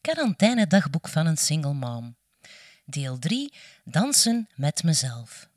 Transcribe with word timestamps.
Quarantaine-dagboek 0.00 1.08
van 1.08 1.26
een 1.26 1.36
single 1.36 1.72
mom. 1.72 2.16
Deel 2.84 3.18
3. 3.18 3.52
Dansen 3.84 4.48
met 4.54 4.82
mezelf. 4.82 5.48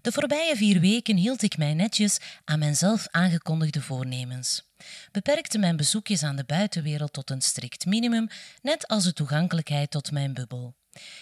De 0.00 0.12
voorbije 0.12 0.56
vier 0.56 0.80
weken 0.80 1.16
hield 1.16 1.42
ik 1.42 1.56
mij 1.56 1.74
netjes 1.74 2.18
aan 2.44 2.58
mijn 2.58 2.76
zelf 2.76 3.06
aangekondigde 3.10 3.82
voornemens. 3.82 4.70
Beperkte 5.12 5.58
mijn 5.58 5.76
bezoekjes 5.76 6.22
aan 6.22 6.36
de 6.36 6.44
buitenwereld 6.44 7.12
tot 7.12 7.30
een 7.30 7.42
strikt 7.42 7.86
minimum, 7.86 8.28
net 8.62 8.88
als 8.88 9.04
de 9.04 9.12
toegankelijkheid 9.12 9.90
tot 9.90 10.10
mijn 10.10 10.34
bubbel. 10.34 10.74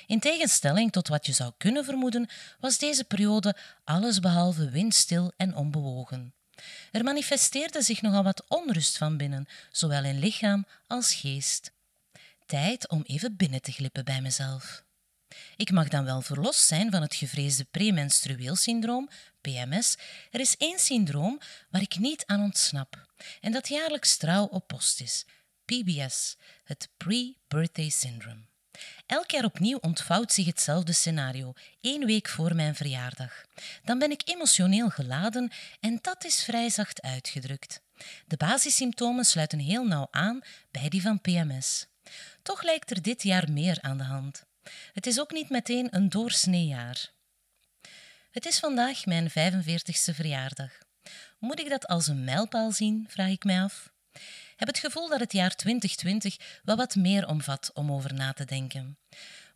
In 0.07 0.21
tegenstelling 0.21 0.93
tot 0.93 1.09
wat 1.09 1.27
je 1.27 1.33
zou 1.33 1.53
kunnen 1.59 1.85
vermoeden, 1.85 2.29
was 2.61 2.79
deze 2.79 3.05
periode 3.05 3.57
allesbehalve 3.85 4.71
windstil 4.71 5.33
en 5.37 5.57
onbewogen. 5.57 6.35
Er 6.93 7.05
manifesteerde 7.05 7.83
zich 7.83 8.03
nogal 8.03 8.23
wat 8.23 8.45
onrust 8.49 8.99
van 8.99 9.17
binnen, 9.17 9.47
zowel 9.71 10.05
in 10.05 10.19
lichaam 10.19 10.67
als 10.87 11.15
geest. 11.15 11.73
Tijd 12.47 12.89
om 12.89 13.03
even 13.07 13.37
binnen 13.37 13.63
te 13.63 13.73
glippen 13.73 14.05
bij 14.05 14.21
mezelf. 14.21 14.85
Ik 15.57 15.71
mag 15.71 15.89
dan 15.89 16.05
wel 16.05 16.21
verlost 16.21 16.67
zijn 16.67 16.91
van 16.91 17.03
het 17.03 17.15
gevreesde 17.15 17.65
premenstrueel 17.65 18.57
syndroom, 18.57 19.09
PMS. 19.41 19.97
Er 20.31 20.41
is 20.41 20.57
één 20.57 20.79
syndroom 20.79 21.39
waar 21.71 21.83
ik 21.83 21.99
niet 21.99 22.27
aan 22.27 22.43
ontsnap 22.43 23.07
en 23.41 23.53
dat 23.53 23.69
jaarlijks 23.69 24.17
trouw 24.17 24.45
op 24.45 24.67
post 24.67 25.01
is: 25.01 25.25
PBS, 25.65 26.37
het 26.65 26.89
Pre-Birthday 26.97 27.89
Syndrome. 27.89 28.51
Elk 29.07 29.31
jaar 29.31 29.45
opnieuw 29.45 29.79
ontvouwt 29.79 30.33
zich 30.33 30.47
hetzelfde 30.47 30.93
scenario, 30.93 31.53
één 31.81 32.07
week 32.07 32.29
voor 32.29 32.55
mijn 32.55 32.75
verjaardag. 32.75 33.45
Dan 33.85 33.99
ben 33.99 34.11
ik 34.11 34.23
emotioneel 34.25 34.89
geladen 34.89 35.51
en 35.81 35.99
dat 36.01 36.25
is 36.25 36.45
vrij 36.45 36.71
zacht 36.71 37.03
uitgedrukt. 37.03 37.81
De 38.27 38.37
basissymptomen 38.37 39.25
sluiten 39.25 39.59
heel 39.59 39.85
nauw 39.85 40.09
aan 40.11 40.41
bij 40.71 40.89
die 40.89 41.03
van 41.03 41.21
PMS. 41.21 41.87
Toch 42.43 42.63
lijkt 42.63 42.91
er 42.91 43.03
dit 43.03 43.23
jaar 43.23 43.53
meer 43.53 43.79
aan 43.81 43.99
de 43.99 44.05
hand. 44.05 44.45
Het 44.93 45.07
is 45.07 45.21
ook 45.21 45.33
niet 45.33 45.51
meteen 45.51 45.89
een 45.91 46.09
doorsneejaar. 46.09 47.11
Het 48.31 48.47
is 48.47 48.59
vandaag 48.59 49.07
mijn 49.07 49.31
45ste 49.31 50.15
verjaardag. 50.15 50.71
Moet 51.39 51.61
ik 51.61 51.69
dat 51.69 51.87
als 51.87 52.07
een 52.07 52.25
mijlpaal 52.25 52.73
zien, 52.73 53.07
vraag 53.09 53.31
ik 53.31 53.45
mij 53.45 53.63
af 53.63 53.93
heb 54.63 54.75
het 54.75 54.79
gevoel 54.79 55.09
dat 55.09 55.21
het 55.21 55.33
jaar 55.33 55.57
2020 55.57 56.61
wel 56.63 56.77
wat 56.77 56.95
meer 56.95 57.29
omvat 57.29 57.71
om 57.75 57.93
over 57.93 58.15
na 58.15 58.33
te 58.33 58.45
denken. 58.45 58.99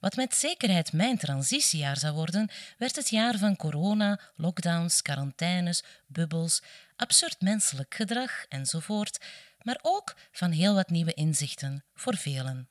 Wat 0.01 0.17
met 0.17 0.35
zekerheid 0.35 0.93
mijn 0.93 1.19
transitiejaar 1.19 1.99
zou 1.99 2.15
worden, 2.15 2.51
werd 2.79 2.97
het 2.97 3.09
jaar 3.09 3.39
van 3.39 3.57
corona, 3.57 4.21
lockdowns, 4.37 5.03
quarantaines, 5.03 5.83
bubbels, 6.07 6.63
absurd 6.97 7.41
menselijk 7.41 7.95
gedrag 7.95 8.45
enzovoort, 8.49 9.25
maar 9.63 9.79
ook 9.83 10.17
van 10.33 10.51
heel 10.51 10.75
wat 10.75 10.91
nieuwe 10.91 11.15
inzichten 11.15 11.85
voor 11.95 12.17
velen. 12.17 12.69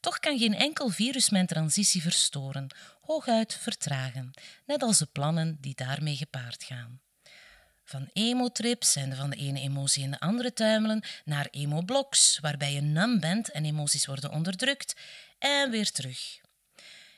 Toch 0.00 0.18
kan 0.18 0.38
geen 0.38 0.54
enkel 0.54 0.88
virus 0.88 1.30
mijn 1.30 1.46
transitie 1.46 2.02
verstoren, 2.02 2.66
hooguit 3.00 3.54
vertragen, 3.54 4.30
net 4.66 4.82
als 4.82 4.98
de 4.98 5.06
plannen 5.12 5.58
die 5.60 5.74
daarmee 5.74 6.16
gepaard 6.16 6.64
gaan. 6.64 7.00
Van 7.84 8.10
emo-trips 8.12 8.96
en 8.96 9.16
van 9.16 9.30
de 9.30 9.36
ene 9.36 9.60
emotie 9.60 10.02
in 10.02 10.10
de 10.10 10.20
andere 10.20 10.52
tuimelen 10.52 11.02
naar 11.24 11.48
emo-bloks, 11.50 12.38
waarbij 12.40 12.72
je 12.72 12.80
nam 12.80 13.20
bent 13.20 13.50
en 13.50 13.64
emoties 13.64 14.06
worden 14.06 14.30
onderdrukt, 14.30 14.96
en 15.38 15.70
weer 15.70 15.90
terug. 15.90 16.40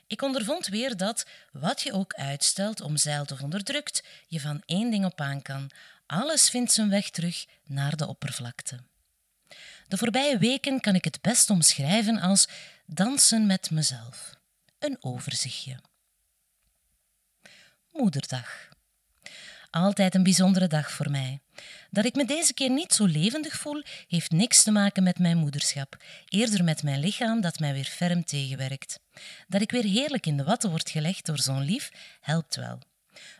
Ik 0.07 0.23
ondervond 0.23 0.67
weer 0.67 0.97
dat, 0.97 1.27
wat 1.53 1.83
je 1.83 1.93
ook 1.93 2.15
uitstelt, 2.15 2.81
omzeilt 2.81 3.31
of 3.31 3.43
onderdrukt, 3.43 4.03
je 4.27 4.41
van 4.41 4.63
één 4.67 4.91
ding 4.91 5.05
op 5.05 5.21
aan 5.21 5.43
kan. 5.43 5.71
Alles 6.07 6.49
vindt 6.49 6.73
zijn 6.73 6.91
weg 6.91 7.11
terug 7.11 7.47
naar 7.65 7.97
de 7.97 8.07
oppervlakte. 8.07 8.79
De 9.93 9.99
voorbije 9.99 10.39
weken 10.39 10.81
kan 10.81 10.95
ik 10.95 11.05
het 11.05 11.21
best 11.21 11.51
omschrijven 11.51 12.21
als 12.21 12.49
dansen 12.87 13.47
met 13.47 13.71
mezelf. 13.71 14.35
Een 14.79 14.97
overzichtje. 15.01 15.81
Moederdag. 17.91 18.69
Altijd 19.71 20.15
een 20.15 20.23
bijzondere 20.23 20.67
dag 20.67 20.93
voor 20.93 21.11
mij. 21.11 21.41
Dat 21.91 22.05
ik 22.05 22.15
me 22.15 22.25
deze 22.25 22.55
keer 22.55 22.71
niet 22.71 22.93
zo 22.93 23.05
levendig 23.05 23.55
voel, 23.57 23.83
heeft 24.09 24.31
niks 24.31 24.63
te 24.63 24.71
maken 24.71 25.03
met 25.03 25.19
mijn 25.19 25.37
moederschap, 25.37 26.05
eerder 26.29 26.65
met 26.65 26.83
mijn 26.83 27.01
lichaam 27.01 27.41
dat 27.41 27.59
mij 27.59 27.73
weer 27.73 27.85
ferm 27.85 28.25
tegenwerkt. 28.25 28.99
Dat 29.49 29.61
ik 29.61 29.71
weer 29.71 29.85
heerlijk 29.85 30.27
in 30.27 30.37
de 30.37 30.45
watten 30.45 30.71
word 30.71 30.91
gelegd 30.91 31.27
door 31.27 31.39
zo'n 31.39 31.65
lief, 31.65 31.91
helpt 32.21 32.57
wel. 32.57 32.79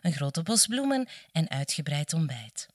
Een 0.03 0.13
grote 0.13 0.43
bos 0.43 0.67
bloemen 0.67 1.09
en 1.33 1.51
uitgebreid 1.51 2.13
ontbijt. 2.13 2.69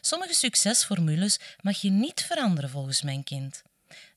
Sommige 0.00 0.34
succesformules 0.34 1.38
mag 1.60 1.80
je 1.80 1.90
niet 1.90 2.22
veranderen 2.22 2.70
volgens 2.70 3.02
mijn 3.02 3.24
kind. 3.24 3.62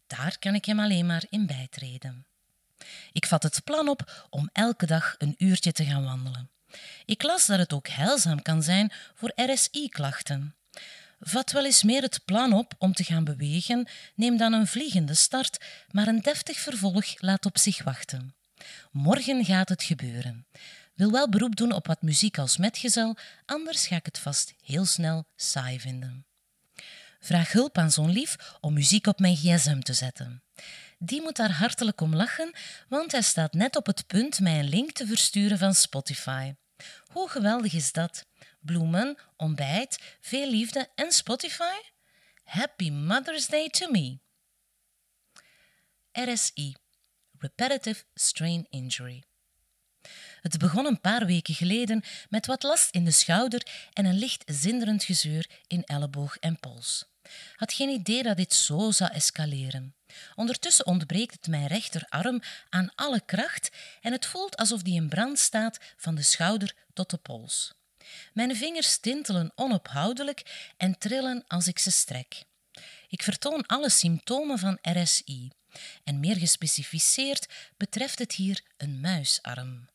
Daar 0.08 0.40
kan 0.40 0.56
ik 0.56 0.66
hem 0.66 0.80
alleen 0.80 1.06
maar 1.06 1.24
in 1.30 1.46
bijtreden. 1.46 2.26
Ik 3.12 3.26
vat 3.26 3.44
het 3.44 3.64
plan 3.64 3.88
op 3.88 4.28
om 4.30 4.50
elke 4.54 4.86
dag 4.86 5.16
een 5.18 5.36
uurtje 5.38 5.72
te 5.72 5.86
gaan 5.86 6.04
wandelen. 6.04 6.50
Ik 7.06 7.24
las 7.24 7.46
dat 7.46 7.60
het 7.60 7.74
ook 7.74 7.88
heilzaam 7.88 8.42
kan 8.42 8.64
zijn 8.64 8.92
voor 9.14 9.32
RSI-klachten. 9.36 10.56
Vat 11.20 11.52
wel 11.52 11.66
eens 11.66 11.84
meer 11.84 12.02
het 12.02 12.22
plan 12.26 12.54
op 12.54 12.74
om 12.78 12.94
te 12.94 13.04
gaan 13.04 13.24
bewegen, 13.24 13.88
neem 14.16 14.38
dan 14.38 14.54
een 14.54 14.68
vliegende 14.68 15.14
start, 15.14 15.66
maar 15.92 16.08
een 16.08 16.22
deftig 16.22 16.58
vervolg 16.58 17.22
laat 17.22 17.46
op 17.46 17.58
zich 17.58 17.84
wachten. 17.84 18.36
Morgen 18.92 19.46
gaat 19.46 19.70
het 19.70 19.84
gebeuren. 19.84 20.46
Wil 20.96 21.12
wel 21.12 21.30
beroep 21.30 21.56
doen 21.56 21.72
op 21.72 21.88
wat 21.88 22.02
muziek 22.02 22.38
als 22.38 22.58
metgezel, 22.58 23.18
anders 23.46 23.88
ga 23.88 23.96
ik 23.96 24.06
het 24.06 24.20
vast 24.20 24.54
heel 24.64 24.86
snel 24.86 25.28
saai 25.36 25.80
vinden. 25.80 26.26
Vraag 27.20 27.52
hulp 27.52 27.78
aan 27.78 27.92
zo'n 27.92 28.12
lief 28.12 28.58
om 28.62 28.74
muziek 28.74 29.08
op 29.08 29.20
mijn 29.20 29.36
gsm 29.36 29.80
te 29.80 29.94
zetten. 29.94 30.44
Die 31.00 31.22
moet 31.22 31.36
daar 31.36 31.52
hartelijk 31.52 32.02
om 32.02 32.16
lachen, 32.16 32.52
want 32.90 33.12
hij 33.12 33.22
staat 33.22 33.54
net 33.54 33.76
op 33.76 33.86
het 33.86 34.08
punt 34.08 34.40
mij 34.40 34.60
een 34.60 34.70
link 34.70 34.92
te 34.92 35.08
versturen 35.08 35.58
van 35.58 35.74
Spotify. 35.74 36.54
Hoe 37.06 37.30
geweldig 37.30 37.74
is 37.74 37.92
dat? 37.92 38.26
Bloemen, 38.60 39.18
ontbijt, 39.38 40.18
veel 40.22 40.50
liefde 40.50 40.90
en 40.96 41.12
Spotify? 41.12 41.76
Happy 42.44 42.90
Mother's 42.90 43.48
Day 43.48 43.70
to 43.70 43.92
me. 43.92 44.20
RSI, 46.12 46.76
Repetitive 47.38 48.04
Strain 48.14 48.66
Injury. 48.70 49.24
Het 50.46 50.58
begon 50.58 50.86
een 50.86 51.02
paar 51.02 51.26
weken 51.26 51.54
geleden 51.54 52.04
met 52.30 52.46
wat 52.46 52.64
last 52.64 52.96
in 52.96 53.06
de 53.06 53.12
schouder 53.12 53.68
en 53.94 54.06
een 54.06 54.18
licht 54.18 54.44
zinderend 54.46 55.04
gezeur 55.04 55.50
in 55.68 55.84
elleboog 55.84 56.38
en 56.38 56.60
pols. 56.60 57.06
Had 57.56 57.74
geen 57.74 57.90
idee 57.90 58.24
dat 58.24 58.38
dit 58.38 58.54
zo 58.54 58.92
zou 58.92 59.12
escaleren. 59.12 59.96
Ondertussen 60.36 60.86
ontbreekt 60.86 61.34
het 61.34 61.48
mijn 61.48 61.68
rechterarm 61.68 62.42
aan 62.70 62.92
alle 62.96 63.22
kracht 63.26 63.70
en 64.02 64.12
het 64.12 64.26
voelt 64.26 64.56
alsof 64.58 64.82
die 64.82 64.96
in 64.96 65.10
brand 65.10 65.40
staat 65.40 65.80
van 65.98 66.16
de 66.16 66.24
schouder 66.24 66.74
tot 66.94 67.10
de 67.10 67.18
pols. 67.18 67.74
Mijn 68.34 68.56
vingers 68.56 68.98
tintelen 68.98 69.52
onophoudelijk 69.56 70.72
en 70.78 70.98
trillen 70.98 71.44
als 71.48 71.68
ik 71.68 71.80
ze 71.80 71.92
strek. 71.92 72.44
Ik 73.08 73.24
vertoon 73.24 73.66
alle 73.66 73.90
symptomen 73.90 74.60
van 74.60 74.78
RSI 74.82 75.50
en 76.04 76.20
meer 76.20 76.38
gespecificeerd 76.38 77.46
betreft 77.78 78.20
het 78.20 78.32
hier 78.32 78.62
een 78.78 79.00
muisarm. 79.00 79.94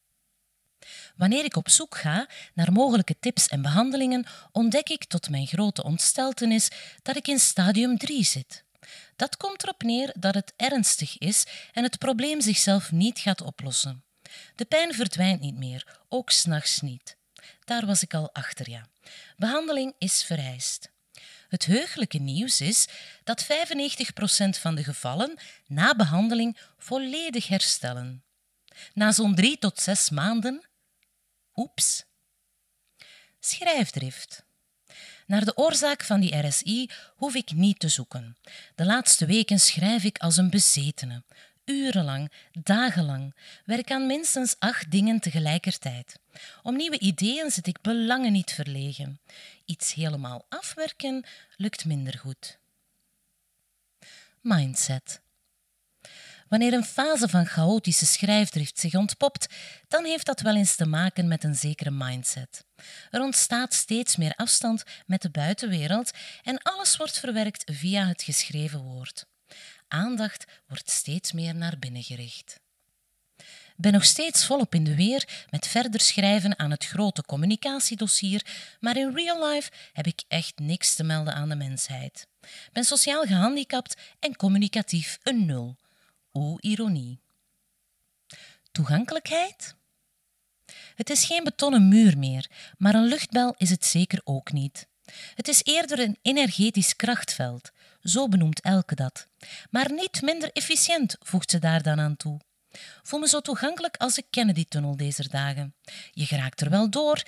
Wanneer 1.20 1.44
ik 1.44 1.56
op 1.56 1.68
zoek 1.68 1.96
ga 1.96 2.28
naar 2.54 2.72
mogelijke 2.72 3.16
tips 3.20 3.48
en 3.48 3.62
behandelingen, 3.62 4.26
ontdek 4.52 4.88
ik 4.88 5.04
tot 5.04 5.30
mijn 5.30 5.46
grote 5.46 5.82
ontsteltenis 5.82 6.68
dat 7.02 7.16
ik 7.16 7.28
in 7.28 7.38
stadium 7.38 7.98
3 7.98 8.24
zit. 8.24 8.64
Dat 9.16 9.36
komt 9.36 9.62
erop 9.62 9.82
neer 9.82 10.12
dat 10.18 10.34
het 10.34 10.52
ernstig 10.56 11.18
is 11.18 11.46
en 11.72 11.82
het 11.82 11.98
probleem 11.98 12.40
zichzelf 12.40 12.92
niet 12.92 13.18
gaat 13.18 13.40
oplossen. 13.40 14.04
De 14.54 14.64
pijn 14.64 14.94
verdwijnt 14.94 15.40
niet 15.40 15.56
meer, 15.56 15.98
ook 16.08 16.30
s'nachts 16.30 16.80
niet. 16.80 17.16
Daar 17.64 17.86
was 17.86 18.02
ik 18.02 18.14
al 18.14 18.32
achter, 18.32 18.70
ja. 18.70 18.86
Behandeling 19.36 19.94
is 19.98 20.22
vereist. 20.22 20.90
Het 21.48 21.64
heugelijke 21.64 22.18
nieuws 22.18 22.60
is 22.60 22.88
dat 23.24 23.44
95% 23.44 23.46
van 24.60 24.74
de 24.74 24.84
gevallen 24.84 25.38
na 25.66 25.94
behandeling 25.94 26.58
volledig 26.78 27.48
herstellen. 27.48 28.24
Na 28.94 29.12
zo'n 29.12 29.34
drie 29.34 29.58
tot 29.58 29.80
zes 29.80 30.10
maanden 30.10 30.68
Oeps. 31.60 32.04
Schrijfdrift. 33.40 34.44
Naar 35.26 35.44
de 35.44 35.56
oorzaak 35.56 36.04
van 36.04 36.20
die 36.20 36.46
RSI 36.46 36.90
hoef 37.16 37.34
ik 37.34 37.52
niet 37.52 37.78
te 37.78 37.88
zoeken. 37.88 38.36
De 38.74 38.84
laatste 38.84 39.26
weken 39.26 39.60
schrijf 39.60 40.04
ik 40.04 40.18
als 40.18 40.36
een 40.36 40.50
bezetene. 40.50 41.22
Urenlang, 41.64 42.32
dagenlang, 42.52 43.34
werk 43.64 43.90
aan 43.90 44.06
minstens 44.06 44.54
acht 44.58 44.90
dingen 44.90 45.20
tegelijkertijd. 45.20 46.18
Om 46.62 46.76
nieuwe 46.76 46.98
ideeën 46.98 47.50
zit 47.50 47.66
ik 47.66 47.80
belangen 47.80 48.32
niet 48.32 48.52
verlegen. 48.52 49.20
Iets 49.64 49.94
helemaal 49.94 50.46
afwerken 50.48 51.24
lukt 51.56 51.84
minder 51.84 52.18
goed. 52.18 52.58
Mindset. 54.40 55.20
Wanneer 56.50 56.72
een 56.72 56.84
fase 56.84 57.28
van 57.28 57.46
chaotische 57.46 58.06
schrijfdrift 58.06 58.78
zich 58.78 58.94
ontpopt, 58.94 59.46
dan 59.88 60.04
heeft 60.04 60.26
dat 60.26 60.40
wel 60.40 60.56
eens 60.56 60.76
te 60.76 60.86
maken 60.86 61.28
met 61.28 61.44
een 61.44 61.54
zekere 61.54 61.90
mindset. 61.90 62.64
Er 63.10 63.20
ontstaat 63.20 63.74
steeds 63.74 64.16
meer 64.16 64.32
afstand 64.36 64.84
met 65.06 65.22
de 65.22 65.30
buitenwereld 65.30 66.10
en 66.42 66.62
alles 66.62 66.96
wordt 66.96 67.18
verwerkt 67.18 67.72
via 67.72 68.06
het 68.06 68.22
geschreven 68.22 68.80
woord. 68.82 69.26
aandacht 69.88 70.44
wordt 70.66 70.90
steeds 70.90 71.32
meer 71.32 71.54
naar 71.54 71.78
binnen 71.78 72.02
gericht. 72.02 72.60
Ben 73.76 73.92
nog 73.92 74.04
steeds 74.04 74.46
volop 74.46 74.74
in 74.74 74.84
de 74.84 74.94
weer 74.94 75.46
met 75.50 75.66
verder 75.66 76.00
schrijven 76.00 76.58
aan 76.58 76.70
het 76.70 76.86
grote 76.86 77.22
communicatiedossier, 77.22 78.46
maar 78.80 78.96
in 78.96 79.14
real 79.14 79.48
life 79.48 79.70
heb 79.92 80.06
ik 80.06 80.22
echt 80.28 80.58
niks 80.58 80.94
te 80.94 81.02
melden 81.02 81.34
aan 81.34 81.48
de 81.48 81.56
mensheid. 81.56 82.26
Ben 82.72 82.84
sociaal 82.84 83.22
gehandicapt 83.22 83.96
en 84.18 84.36
communicatief 84.36 85.18
een 85.22 85.46
nul. 85.46 85.76
O 86.32 86.56
ironie. 86.60 87.20
Toegankelijkheid? 88.72 89.74
Het 90.94 91.10
is 91.10 91.24
geen 91.24 91.44
betonnen 91.44 91.88
muur 91.88 92.18
meer, 92.18 92.50
maar 92.78 92.94
een 92.94 93.04
luchtbel 93.04 93.54
is 93.58 93.70
het 93.70 93.84
zeker 93.84 94.20
ook 94.24 94.52
niet. 94.52 94.88
Het 95.34 95.48
is 95.48 95.62
eerder 95.64 95.98
een 95.98 96.18
energetisch 96.22 96.96
krachtveld, 96.96 97.70
zo 98.02 98.28
benoemt 98.28 98.60
Elke 98.60 98.94
dat. 98.94 99.26
Maar 99.70 99.92
niet 99.92 100.22
minder 100.22 100.52
efficiënt, 100.52 101.16
voegt 101.20 101.50
ze 101.50 101.58
daar 101.58 101.82
dan 101.82 102.00
aan 102.00 102.16
toe. 102.16 102.40
Voel 103.02 103.20
me 103.20 103.28
zo 103.28 103.40
toegankelijk 103.40 103.96
als 103.96 104.14
de 104.14 104.24
Kennedy-tunnel 104.30 104.96
deze 104.96 105.28
dagen. 105.28 105.74
Je 106.10 106.26
geraakt 106.26 106.60
er 106.60 106.70
wel 106.70 106.90
door, 106.90 107.22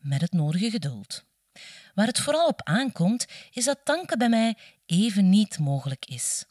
met 0.00 0.20
het 0.20 0.32
nodige 0.32 0.70
geduld. 0.70 1.24
Waar 1.94 2.06
het 2.06 2.20
vooral 2.20 2.46
op 2.46 2.62
aankomt, 2.62 3.26
is 3.50 3.64
dat 3.64 3.84
tanken 3.84 4.18
bij 4.18 4.28
mij 4.28 4.56
even 4.86 5.28
niet 5.28 5.58
mogelijk 5.58 6.06
is. 6.06 6.44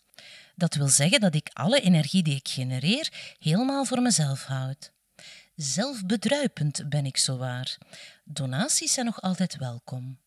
Dat 0.55 0.73
wil 0.73 0.87
zeggen 0.87 1.19
dat 1.19 1.35
ik 1.35 1.49
alle 1.53 1.81
energie 1.81 2.23
die 2.23 2.35
ik 2.35 2.47
genereer 2.47 3.35
helemaal 3.39 3.85
voor 3.85 4.01
mezelf 4.01 4.43
houd. 4.43 4.93
Zelfbedruipend 5.55 6.89
ben 6.89 7.05
ik 7.05 7.17
zowaar. 7.17 7.77
Donaties 8.23 8.93
zijn 8.93 9.05
nog 9.05 9.21
altijd 9.21 9.57
welkom. 9.57 10.19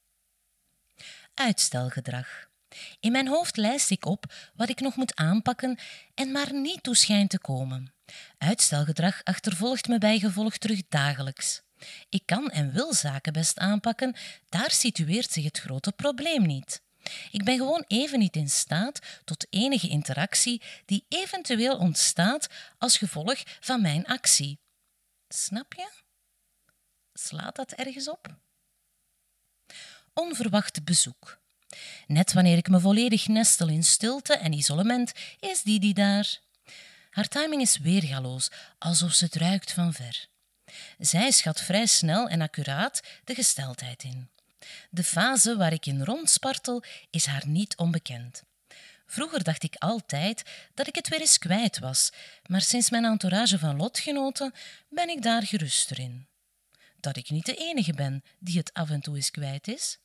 Uitstelgedrag. 1.35 2.49
In 3.01 3.13
mijn 3.13 3.29
hoofd 3.29 3.57
lijst 3.57 3.91
ik 3.91 4.07
op 4.07 4.35
wat 4.55 4.69
ik 4.69 4.81
nog 4.81 4.97
moet 4.97 5.17
aanpakken 5.17 5.79
en 6.15 6.33
maar 6.33 6.53
niet 6.53 6.83
toe 6.83 6.97
schijnt 6.97 7.31
te 7.31 7.39
komen. 7.39 7.93
Uitstelgedrag 8.39 9.21
achtervolgt 9.25 9.89
me 9.89 9.99
bijgevolg 9.99 10.57
terug 10.57 10.83
dagelijks. 10.89 11.63
Ik 12.09 12.23
kan 12.25 12.51
en 12.51 12.73
wil 12.73 12.95
zaken 12.95 13.33
best 13.33 13.59
aanpakken, 13.59 14.17
daar 14.49 14.71
situeert 14.71 15.33
zich 15.33 15.45
het 15.45 15.59
grote 15.59 15.93
probleem 15.93 16.47
niet. 16.47 16.83
Ik 17.31 17.45
ben 17.45 17.57
gewoon 17.57 17.85
even 17.87 18.19
niet 18.19 18.37
in 18.37 18.51
staat 18.51 18.99
tot 19.25 19.47
enige 19.51 19.89
interactie 19.89 20.63
die 20.85 21.05
eventueel 21.09 21.77
ontstaat 21.77 22.49
als 22.79 22.99
gevolg 22.99 23.43
van 23.61 23.83
mijn 23.83 24.07
actie. 24.07 24.59
Snap 25.29 25.75
je? 25.75 25.91
Slaat 27.13 27.57
dat 27.57 27.73
ergens 27.73 28.09
op? 28.09 28.37
Onverwacht 30.15 30.85
bezoek. 30.85 31.39
Net 32.07 32.33
wanneer 32.33 32.57
ik 32.57 32.69
me 32.69 32.81
volledig 32.81 33.29
nestel 33.29 33.69
in 33.69 33.85
stilte 33.85 34.35
en 34.35 34.53
isolement, 34.53 35.13
is 35.41 35.63
Didi 35.63 35.93
daar. 35.93 36.41
Haar 37.11 37.29
timing 37.29 37.63
is 37.63 37.79
weergaloos, 37.79 38.51
alsof 38.79 39.13
ze 39.13 39.25
het 39.25 39.35
ruikt 39.35 39.73
van 39.73 39.93
ver. 39.93 40.27
Zij 40.99 41.31
schat 41.31 41.61
vrij 41.61 41.87
snel 41.87 42.29
en 42.29 42.41
accuraat 42.41 43.01
de 43.25 43.35
gesteldheid 43.35 44.03
in. 44.03 44.31
De 44.91 45.05
fase 45.05 45.57
waar 45.57 45.73
ik 45.73 45.87
in 45.87 46.05
rondspartel 46.05 46.83
is 47.11 47.27
haar 47.27 47.47
niet 47.47 47.77
onbekend. 47.77 48.43
Vroeger 49.07 49.43
dacht 49.45 49.63
ik 49.63 49.75
altijd 49.75 50.43
dat 50.75 50.87
ik 50.87 50.95
het 50.95 51.09
weer 51.09 51.21
eens 51.21 51.39
kwijt 51.39 51.79
was, 51.79 52.13
maar 52.47 52.61
sinds 52.61 52.91
mijn 52.91 53.05
entourage 53.05 53.59
van 53.59 53.77
lotgenoten 53.77 54.53
ben 54.89 55.09
ik 55.09 55.23
daar 55.23 55.43
geruster 55.43 55.99
in. 55.99 56.29
Dat 57.01 57.17
ik 57.17 57.31
niet 57.31 57.47
de 57.47 57.55
enige 57.55 57.93
ben 57.93 58.23
die 58.39 58.59
het 58.59 58.73
af 58.73 58.91
en 58.91 59.01
toe 59.01 59.17
eens 59.17 59.31
kwijt 59.31 59.69
is. 59.69 59.99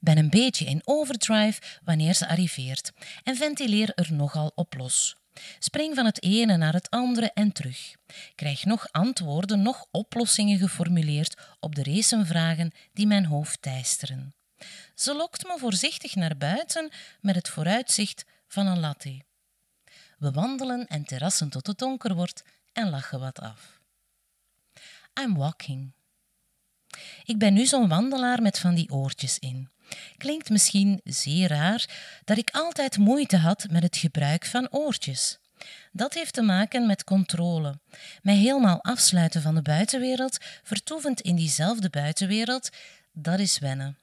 Ben 0.00 0.18
een 0.18 0.30
beetje 0.30 0.64
in 0.64 0.82
overdrive 0.84 1.60
wanneer 1.84 2.14
ze 2.14 2.28
arriveert 2.28 2.92
en 3.22 3.36
ventileer 3.36 3.94
er 3.94 4.12
nogal 4.12 4.52
op 4.54 4.74
los. 4.74 5.16
Spring 5.58 5.94
van 5.94 6.04
het 6.04 6.22
ene 6.22 6.56
naar 6.56 6.72
het 6.72 6.90
andere 6.90 7.30
en 7.34 7.52
terug. 7.52 7.94
Krijg 8.34 8.64
nog 8.64 8.88
antwoorden, 8.90 9.62
nog 9.62 9.86
oplossingen 9.90 10.58
geformuleerd 10.58 11.36
op 11.60 11.74
de 11.74 11.82
racenvragen 11.82 12.72
die 12.92 13.06
mijn 13.06 13.26
hoofd 13.26 13.62
teisteren. 13.62 14.34
Ze 14.94 15.14
lokt 15.14 15.44
me 15.44 15.58
voorzichtig 15.58 16.14
naar 16.14 16.36
buiten 16.36 16.90
met 17.20 17.34
het 17.34 17.48
vooruitzicht 17.48 18.24
van 18.48 18.66
een 18.66 18.80
latte. 18.80 19.20
We 20.18 20.30
wandelen 20.30 20.86
en 20.86 21.04
terrassen 21.04 21.48
tot 21.48 21.66
het 21.66 21.78
donker 21.78 22.14
wordt 22.14 22.42
en 22.72 22.90
lachen 22.90 23.20
wat 23.20 23.40
af. 23.40 23.80
I'm 25.20 25.36
walking. 25.36 25.92
Ik 27.24 27.38
ben 27.38 27.54
nu 27.54 27.66
zo'n 27.66 27.88
wandelaar 27.88 28.42
met 28.42 28.58
van 28.58 28.74
die 28.74 28.90
oortjes 28.90 29.38
in. 29.38 29.68
Klinkt 30.16 30.50
misschien 30.50 31.00
zeer 31.04 31.48
raar 31.48 31.88
dat 32.24 32.38
ik 32.38 32.50
altijd 32.50 32.98
moeite 32.98 33.36
had 33.36 33.66
met 33.70 33.82
het 33.82 33.96
gebruik 33.96 34.46
van 34.46 34.70
oortjes. 34.70 35.38
Dat 35.92 36.14
heeft 36.14 36.34
te 36.34 36.42
maken 36.42 36.86
met 36.86 37.04
controle. 37.04 37.78
Mij 38.22 38.36
helemaal 38.36 38.82
afsluiten 38.82 39.42
van 39.42 39.54
de 39.54 39.62
buitenwereld, 39.62 40.38
vertoevend 40.62 41.20
in 41.20 41.36
diezelfde 41.36 41.90
buitenwereld, 41.90 42.70
dat 43.12 43.38
is 43.38 43.58
wennen. 43.58 43.98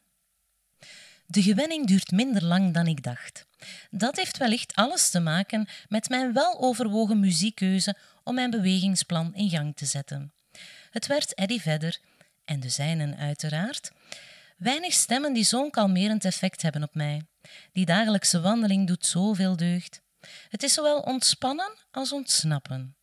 De 1.26 1.42
gewenning 1.42 1.88
duurt 1.88 2.12
minder 2.12 2.44
lang 2.44 2.74
dan 2.74 2.88
ik 2.88 3.04
dacht. 3.04 3.46
Dat 3.90 4.16
heeft 4.16 4.38
wellicht 4.38 4.76
alles 4.76 5.10
te 5.10 5.20
maken 5.20 5.68
met 5.88 6.10
mijn 6.10 6.34
weloverwogen 6.34 7.20
muziekkeuze 7.20 7.96
om 8.24 8.36
mijn 8.36 8.50
bewegingsplan 8.50 9.36
in 9.36 9.50
gang 9.50 9.76
te 9.76 9.86
zetten. 9.86 10.34
Het 10.92 11.08
werd 11.08 11.34
Eddie 11.34 11.62
Vedder, 11.62 12.00
en 12.46 12.60
de 12.60 12.70
zijnen 12.70 13.18
uiteraard, 13.18 13.92
weinig 14.60 14.94
stemmen 14.94 15.34
die 15.34 15.44
zo'n 15.44 15.70
kalmerend 15.70 16.26
effect 16.26 16.62
hebben 16.62 16.84
op 16.84 16.96
mij. 16.96 17.22
Die 17.72 17.86
dagelijkse 17.86 18.42
wandeling 18.42 18.88
doet 18.88 19.06
zoveel 19.06 19.56
deugd. 19.56 20.02
Het 20.50 20.64
is 20.64 20.74
zowel 20.74 21.00
ontspannen 21.00 21.78
als 21.92 22.12
ontsnappen. 22.12 22.96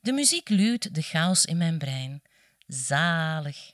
De 0.00 0.12
muziek 0.12 0.48
luwt 0.48 0.94
de 0.94 1.02
chaos 1.02 1.44
in 1.44 1.56
mijn 1.56 1.78
brein. 1.78 2.22
Zalig. 2.66 3.72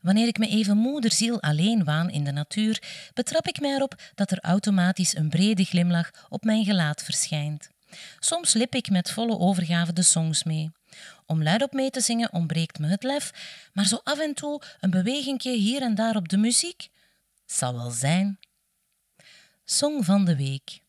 Wanneer 0.00 0.26
ik 0.26 0.38
me 0.38 0.48
even 0.48 0.76
moederziel 0.76 1.42
alleen 1.42 1.84
waan 1.84 2.10
in 2.10 2.24
de 2.24 2.32
natuur, 2.32 2.82
betrap 3.14 3.46
ik 3.46 3.60
mij 3.60 3.74
erop 3.74 3.94
dat 4.14 4.30
er 4.30 4.40
automatisch 4.40 5.16
een 5.16 5.28
brede 5.28 5.64
glimlach 5.64 6.10
op 6.28 6.44
mijn 6.44 6.64
gelaat 6.64 7.02
verschijnt. 7.02 7.70
Soms 8.18 8.52
lip 8.52 8.74
ik 8.74 8.90
met 8.90 9.10
volle 9.10 9.38
overgave 9.38 9.92
de 9.92 10.02
songs 10.02 10.44
mee. 10.44 10.70
Om 11.30 11.42
luidop 11.42 11.72
mee 11.72 11.90
te 11.90 12.00
zingen 12.00 12.32
ontbreekt 12.32 12.78
me 12.78 12.86
het 12.86 13.02
lef, 13.02 13.30
maar 13.72 13.86
zo 13.86 14.00
af 14.04 14.18
en 14.18 14.34
toe 14.34 14.62
een 14.80 14.90
bewegingje 14.90 15.56
hier 15.56 15.82
en 15.82 15.94
daar 15.94 16.16
op 16.16 16.28
de 16.28 16.36
muziek 16.36 16.88
zal 17.46 17.74
wel 17.74 17.90
zijn. 17.90 18.38
Song 19.64 20.02
van 20.04 20.24
de 20.24 20.36
week. 20.36 20.80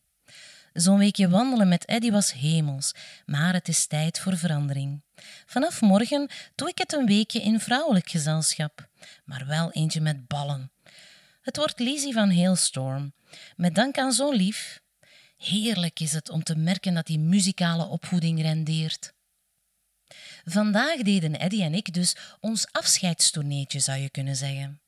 Zo'n 0.72 0.98
weekje 0.98 1.28
wandelen 1.28 1.68
met 1.68 1.86
Eddy 1.86 2.10
was 2.10 2.32
hemels, 2.32 2.94
maar 3.26 3.52
het 3.52 3.68
is 3.68 3.86
tijd 3.86 4.18
voor 4.18 4.36
verandering. 4.36 5.02
Vanaf 5.46 5.80
morgen 5.80 6.30
doe 6.54 6.68
ik 6.68 6.78
het 6.78 6.92
een 6.92 7.06
weekje 7.06 7.42
in 7.42 7.60
vrouwelijk 7.60 8.08
gezelschap, 8.08 8.88
maar 9.24 9.46
wel 9.46 9.72
eentje 9.72 10.00
met 10.00 10.26
ballen. 10.26 10.72
Het 11.40 11.56
wordt 11.56 11.78
Lizzie 11.78 12.12
van 12.12 12.32
Hailstorm, 12.32 13.12
met 13.56 13.74
dank 13.74 13.98
aan 13.98 14.12
zo'n 14.12 14.34
lief. 14.34 14.80
Heerlijk 15.36 16.00
is 16.00 16.12
het 16.12 16.30
om 16.30 16.42
te 16.42 16.56
merken 16.56 16.94
dat 16.94 17.06
die 17.06 17.18
muzikale 17.18 17.86
opvoeding 17.86 18.40
rendeert. 18.40 19.12
Vandaag 20.44 21.02
deden 21.02 21.40
Eddy 21.40 21.62
en 21.62 21.74
ik 21.74 21.94
dus 21.94 22.16
ons 22.40 22.66
afscheidstourneetje, 22.72 23.80
zou 23.80 23.98
je 23.98 24.10
kunnen 24.10 24.36
zeggen. 24.36 24.80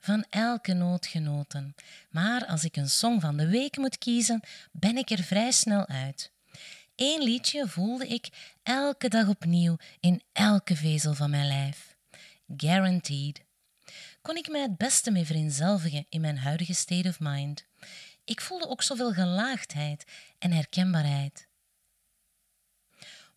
Van 0.00 0.24
elke 0.30 0.72
noot 0.72 1.06
genoten. 1.06 1.74
Maar 2.10 2.46
als 2.46 2.64
ik 2.64 2.76
een 2.76 2.90
song 2.90 3.20
van 3.20 3.36
de 3.36 3.48
week 3.48 3.76
moet 3.76 3.98
kiezen, 3.98 4.40
ben 4.72 4.96
ik 4.96 5.10
er 5.10 5.22
vrij 5.22 5.50
snel 5.50 5.86
uit. 5.86 6.32
Eén 6.96 7.22
liedje 7.22 7.68
voelde 7.68 8.06
ik 8.06 8.28
elke 8.62 9.08
dag 9.08 9.28
opnieuw 9.28 9.76
in 10.00 10.22
elke 10.32 10.76
vezel 10.76 11.14
van 11.14 11.30
mijn 11.30 11.46
lijf. 11.46 11.96
Guaranteed. 12.56 13.44
Kon 14.22 14.36
ik 14.36 14.48
mij 14.48 14.60
het 14.60 14.76
beste 14.76 15.10
mee 15.10 15.24
vereenzelvigen 15.24 16.06
in 16.08 16.20
mijn 16.20 16.38
huidige 16.38 16.74
state 16.74 17.08
of 17.08 17.20
mind. 17.20 17.66
Ik 18.24 18.40
voelde 18.40 18.68
ook 18.68 18.82
zoveel 18.82 19.12
gelaagdheid 19.12 20.04
en 20.38 20.52
herkenbaarheid. 20.52 21.48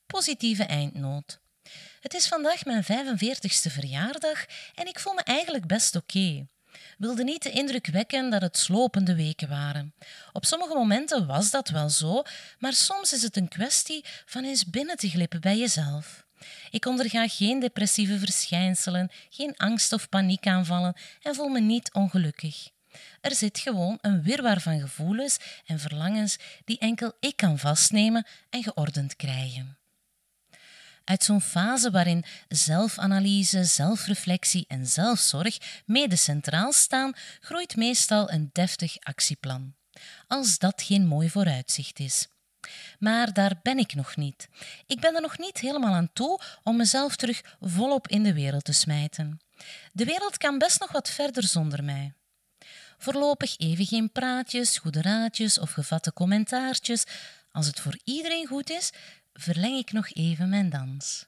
Positieve 0.05 0.63
eindnoot. 0.63 1.44
Het 2.05 2.13
is 2.13 2.27
vandaag 2.27 2.65
mijn 2.65 2.83
45ste 2.83 3.71
verjaardag 3.71 4.45
en 4.75 4.88
ik 4.88 5.00
voel 5.00 5.13
me 5.13 5.21
eigenlijk 5.21 5.67
best 5.67 5.95
oké. 5.95 6.47
Wilde 6.97 7.24
niet 7.24 7.43
de 7.43 7.51
indruk 7.51 7.88
wekken 7.88 8.29
dat 8.29 8.41
het 8.41 8.57
slopende 8.57 9.15
weken 9.15 9.50
waren. 9.50 9.93
Op 10.31 10.45
sommige 10.45 10.74
momenten 10.74 11.27
was 11.27 11.51
dat 11.51 11.69
wel 11.69 11.89
zo, 11.89 12.24
maar 12.59 12.74
soms 12.74 13.13
is 13.13 13.21
het 13.21 13.38
een 13.38 13.47
kwestie 13.47 14.05
van 14.25 14.43
eens 14.43 14.65
binnen 14.65 14.97
te 14.97 15.09
glippen 15.09 15.41
bij 15.41 15.57
jezelf. 15.57 16.25
Ik 16.69 16.85
onderga 16.85 17.27
geen 17.27 17.59
depressieve 17.59 18.19
verschijnselen, 18.19 19.12
geen 19.29 19.57
angst- 19.57 19.93
of 19.93 20.09
paniekaanvallen 20.09 20.95
en 21.21 21.35
voel 21.35 21.50
me 21.50 21.59
niet 21.59 21.93
ongelukkig. 21.93 22.69
Er 23.21 23.35
zit 23.35 23.59
gewoon 23.59 23.97
een 24.01 24.24
wirwar 24.24 24.62
van 24.62 24.79
gevoelens 24.79 25.38
en 25.65 25.79
verlangens 25.79 26.38
die 26.65 26.79
enkel 26.79 27.13
ik 27.19 27.35
kan 27.35 27.59
vastnemen 27.59 28.25
en 28.50 28.63
geordend 28.63 29.15
krijgen. 29.15 29.77
Uit 31.05 31.24
zo'n 31.24 31.41
fase 31.41 31.91
waarin 31.91 32.25
zelfanalyse, 32.47 33.63
zelfreflectie 33.63 34.65
en 34.67 34.85
zelfzorg 34.88 35.57
mede 35.85 36.15
centraal 36.15 36.74
staan, 36.74 37.13
groeit 37.39 37.75
meestal 37.75 38.31
een 38.31 38.50
deftig 38.51 38.97
actieplan. 39.00 39.74
Als 40.27 40.57
dat 40.57 40.81
geen 40.81 41.07
mooi 41.07 41.29
vooruitzicht 41.29 42.00
is. 42.00 42.27
Maar 43.00 43.33
daar 43.33 43.59
ben 43.63 43.77
ik 43.77 43.93
nog 43.93 44.15
niet. 44.15 44.47
Ik 44.85 45.00
ben 45.00 45.15
er 45.15 45.21
nog 45.21 45.38
niet 45.38 45.59
helemaal 45.59 45.93
aan 45.93 46.13
toe 46.13 46.39
om 46.63 46.75
mezelf 46.75 47.15
terug 47.15 47.41
volop 47.62 48.07
in 48.07 48.24
de 48.24 48.33
wereld 48.33 48.63
te 48.63 48.74
smijten. 48.74 49.39
De 49.91 50.05
wereld 50.05 50.38
kan 50.38 50.57
best 50.57 50.79
nog 50.79 50.91
wat 50.91 51.09
verder 51.09 51.43
zonder 51.43 51.83
mij. 51.83 52.13
Voorlopig 52.97 53.57
even 53.57 53.85
geen 53.85 54.12
praatjes, 54.12 54.77
goede 54.77 55.01
raadjes 55.01 55.59
of 55.59 55.71
gevatte 55.71 56.13
commentaartjes. 56.13 57.03
Als 57.51 57.67
het 57.67 57.79
voor 57.79 58.00
iedereen 58.03 58.47
goed 58.47 58.69
is, 58.69 58.91
verleng 59.39 59.77
ik 59.77 59.92
nog 59.92 60.10
even 60.13 60.50
mijn 60.50 60.70
dans. 60.70 61.27